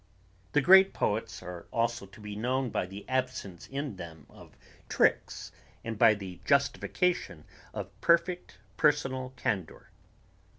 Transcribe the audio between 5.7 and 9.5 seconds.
and by the justification of perfect personal